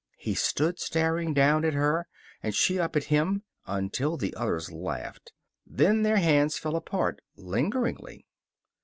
[0.17, 2.07] He stood staring down at her,
[2.41, 5.31] and she up at him, until the others laughed.
[5.63, 8.25] Then their hands fell apart, lingeringly.